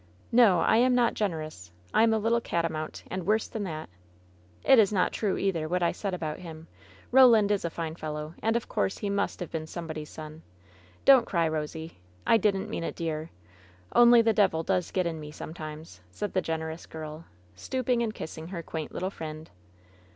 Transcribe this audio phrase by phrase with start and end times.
[0.31, 0.61] "No!
[0.61, 1.71] I am not generous!
[1.93, 3.87] I am a little catamount} and worse than that!
[4.63, 6.65] It is not true, either, what I said about him!
[7.11, 8.33] Roland is a fine fellow.
[8.41, 10.41] And of course he must have been somebody's son!
[11.05, 11.99] Don't cry, Rosie.
[12.25, 13.29] I didn't mean it, dear!
[13.93, 17.25] Only the devil does get in me sometimes!" said the generous girl,
[17.55, 19.51] stooping and kissing her quaint little friend.